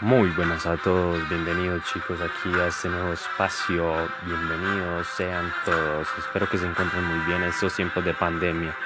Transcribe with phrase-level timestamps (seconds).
[0.00, 6.48] Muy buenas a todos, bienvenidos chicos aquí a este nuevo espacio, bienvenidos sean todos, espero
[6.48, 8.76] que se encuentren muy bien en estos tiempos de pandemia.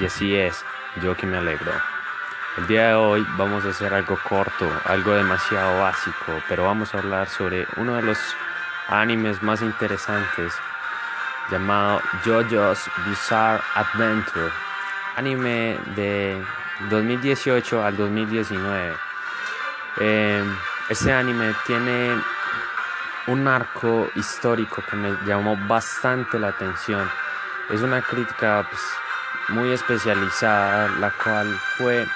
[0.00, 0.64] Y así es,
[1.02, 1.70] yo que me alegro.
[2.56, 7.00] El día de hoy vamos a hacer algo corto, algo demasiado básico, pero vamos a
[7.00, 8.18] hablar sobre uno de los
[8.88, 10.54] animes más interesantes
[11.50, 14.50] llamado JoJo's Bizarre Adventure,
[15.16, 16.42] anime de
[16.88, 19.11] 2018 al 2019
[19.98, 20.44] eh,
[20.88, 22.16] este anime tiene
[23.26, 27.08] un arco histórico que me llamó bastante la atención.
[27.70, 28.82] Es una crítica pues,
[29.48, 32.06] muy especializada, la cual fue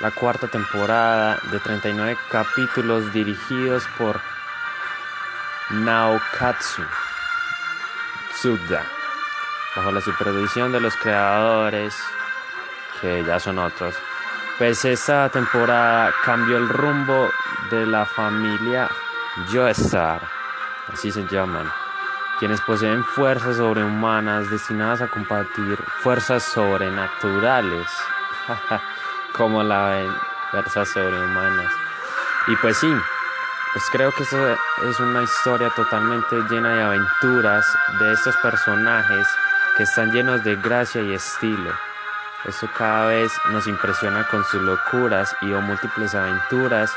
[0.00, 4.20] la cuarta temporada de 39 capítulos dirigidos por
[5.70, 6.82] Naokatsu
[8.32, 8.84] Tsuda,
[9.76, 11.94] bajo la supervisión de los creadores,
[13.00, 13.94] que ya son otros.
[14.60, 17.30] Pues esta temporada cambió el rumbo
[17.70, 18.90] de la familia
[19.50, 20.20] Joestar,
[20.92, 21.66] así se llaman,
[22.38, 27.88] quienes poseen fuerzas sobrehumanas destinadas a combatir fuerzas sobrenaturales,
[29.32, 30.12] como la ven,
[30.50, 31.72] fuerzas sobrehumanas.
[32.48, 32.94] Y pues sí,
[33.72, 34.58] pues creo que esto
[34.90, 37.64] es una historia totalmente llena de aventuras
[37.98, 39.26] de estos personajes
[39.78, 41.89] que están llenos de gracia y estilo.
[42.46, 46.90] Esto cada vez nos impresiona con sus locuras y o múltiples aventuras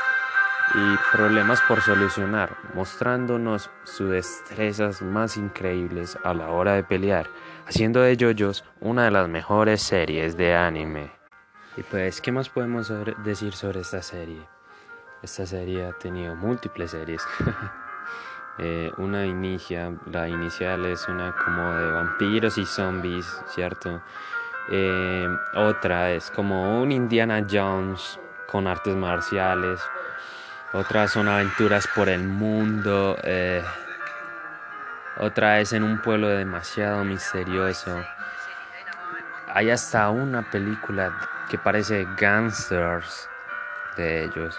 [0.74, 7.28] y problemas por solucionar, mostrándonos sus destrezas más increíbles a la hora de pelear,
[7.66, 11.12] haciendo de JoJo's una de las mejores series de anime.
[11.76, 12.90] Y pues, ¿qué más podemos
[13.22, 14.40] decir sobre esta serie?
[15.22, 17.22] Esta serie ha tenido múltiples series.
[18.58, 24.00] eh, una inicia, la inicial es una como de vampiros y zombies, ¿cierto?
[24.70, 29.80] Eh, otra es como un Indiana Jones con artes marciales.
[30.72, 33.16] Otra son aventuras por el mundo.
[33.22, 33.62] Eh,
[35.18, 38.04] otra es en un pueblo demasiado misterioso.
[39.48, 41.16] Hay hasta una película
[41.48, 43.28] que parece Gangsters
[43.96, 44.58] de ellos.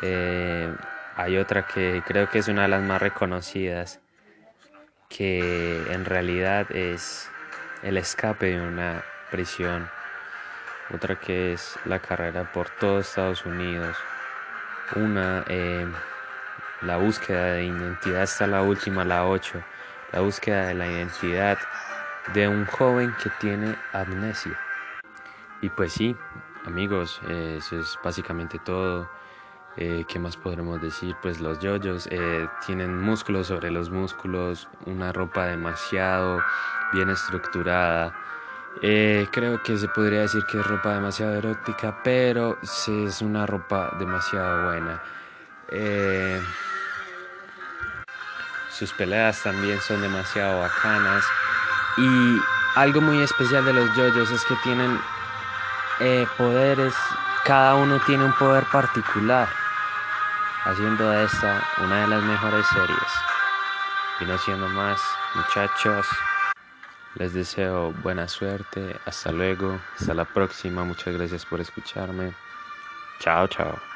[0.00, 0.74] Eh,
[1.16, 4.00] hay otra que creo que es una de las más reconocidas,
[5.08, 7.28] que en realidad es
[7.82, 9.88] el escape de una prisión,
[10.94, 13.96] otra que es la carrera por todo Estados Unidos,
[14.96, 15.86] una eh,
[16.82, 19.60] la búsqueda de identidad está la última, la 8,
[20.12, 21.58] la búsqueda de la identidad
[22.32, 24.56] de un joven que tiene amnesia.
[25.60, 26.14] Y pues sí,
[26.64, 29.10] amigos, eh, eso es básicamente todo.
[29.76, 31.16] Eh, ¿Qué más podremos decir?
[31.20, 36.40] Pues los yoyos eh, tienen músculos sobre los músculos, una ropa demasiado
[36.92, 38.14] bien estructurada.
[38.82, 43.90] Eh, creo que se podría decir que es ropa demasiado erótica, pero es una ropa
[43.98, 45.02] demasiado buena.
[48.70, 51.24] sus peleas también son demasiado bacanas.
[51.96, 52.40] Y
[52.76, 55.00] algo muy especial de los yoyos es que tienen
[56.36, 56.94] poderes,
[57.44, 59.48] cada uno tiene un poder particular
[60.68, 63.12] haciendo de esta una de las mejores series.
[64.20, 65.00] Y no siendo más,
[65.34, 66.06] muchachos,
[67.14, 72.34] les deseo buena suerte, hasta luego, hasta la próxima, muchas gracias por escucharme.
[73.20, 73.87] Chao, chao.